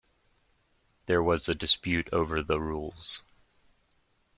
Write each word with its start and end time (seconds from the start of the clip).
There 1.05 1.21
was 1.21 1.47
a 1.47 1.53
dispute 1.53 2.09
over 2.11 2.41
the 2.41 2.59
rules. 2.59 3.21